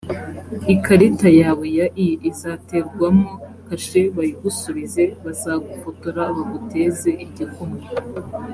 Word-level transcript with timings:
ikarita 0.73 1.29
yawe 1.41 1.65
ya 1.79 1.87
i 2.05 2.07
izaterwamo 2.29 3.31
kashe 3.67 4.01
bayigusubize. 4.15 5.03
bazagufotora 5.23 6.21
baguteze 6.37 7.09
igikumwe 7.25 7.83